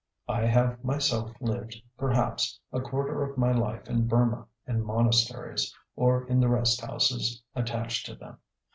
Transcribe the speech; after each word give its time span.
I 0.27 0.47
have 0.47 0.83
myself 0.83 1.31
lived, 1.39 1.79
perhaps, 1.95 2.59
a 2.73 2.81
quarter 2.81 3.21
of 3.21 3.37
my 3.37 3.51
life 3.51 3.87
in 3.87 4.07
Burma 4.07 4.47
in 4.67 4.83
monasteries, 4.83 5.75
or 5.95 6.25
in 6.25 6.39
the 6.39 6.49
rest 6.49 6.81
houses 6.83 7.43
attached 7.53 8.07
to 8.07 8.15
them. 8.15 8.39